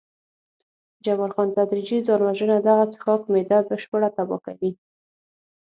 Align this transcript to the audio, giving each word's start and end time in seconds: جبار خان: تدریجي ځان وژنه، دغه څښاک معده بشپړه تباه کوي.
جبار 1.05 1.31
خان: 1.35 1.49
تدریجي 1.57 1.97
ځان 2.07 2.21
وژنه، 2.23 2.55
دغه 2.67 2.85
څښاک 2.91 3.21
معده 3.31 3.57
بشپړه 3.69 4.09
تباه 4.15 4.39
کوي. 4.45 4.71